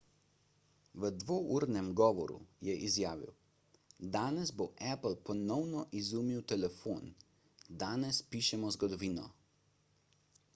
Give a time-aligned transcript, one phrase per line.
[1.01, 7.13] v dvournem govoru je izjavil danes bo apple ponovno izumil telefon
[7.85, 9.29] danes pišemo zgodovino